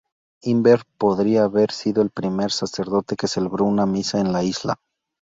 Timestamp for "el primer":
2.01-2.49